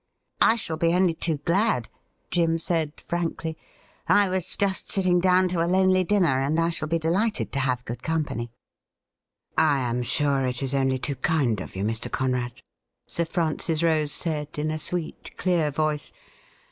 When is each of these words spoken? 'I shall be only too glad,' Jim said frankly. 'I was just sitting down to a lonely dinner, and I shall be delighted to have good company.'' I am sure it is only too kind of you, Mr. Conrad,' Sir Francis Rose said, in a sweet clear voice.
'I 0.41 0.55
shall 0.55 0.77
be 0.77 0.95
only 0.95 1.13
too 1.13 1.37
glad,' 1.37 1.87
Jim 2.31 2.57
said 2.57 2.99
frankly. 2.99 3.55
'I 4.07 4.29
was 4.29 4.57
just 4.57 4.89
sitting 4.91 5.19
down 5.19 5.47
to 5.49 5.63
a 5.63 5.67
lonely 5.69 6.03
dinner, 6.03 6.41
and 6.41 6.59
I 6.59 6.71
shall 6.71 6.87
be 6.87 6.97
delighted 6.97 7.51
to 7.51 7.59
have 7.59 7.85
good 7.85 8.01
company.'' 8.01 8.49
I 9.59 9.77
am 9.81 10.01
sure 10.01 10.43
it 10.47 10.63
is 10.63 10.73
only 10.73 10.97
too 10.97 11.17
kind 11.17 11.61
of 11.61 11.75
you, 11.75 11.83
Mr. 11.83 12.11
Conrad,' 12.11 12.63
Sir 13.07 13.25
Francis 13.25 13.83
Rose 13.83 14.11
said, 14.11 14.57
in 14.57 14.71
a 14.71 14.79
sweet 14.79 15.37
clear 15.37 15.69
voice. 15.69 16.11